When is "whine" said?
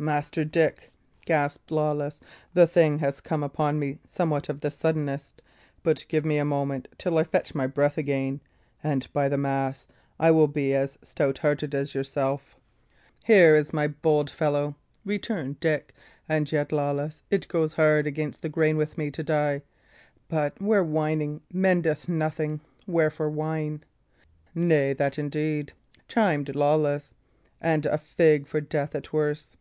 23.28-23.84